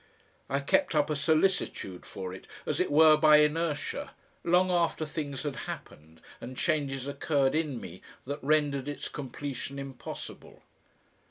[0.49, 5.43] I kept up a solicitude for it, as it were by inertia, long after things
[5.43, 10.63] had happened and changes occurred in me that rendered its completion impossible.